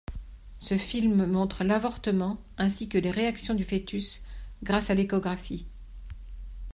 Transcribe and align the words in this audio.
Ce 0.57 0.79
film 0.79 1.27
montre 1.27 1.63
l'avortement 1.63 2.39
ainsi 2.57 2.89
que 2.89 2.97
les 2.97 3.11
réactions 3.11 3.53
du 3.53 3.63
fœtus 3.63 4.23
grâce 4.63 4.89
à 4.89 4.95
l’échographie. 4.95 5.67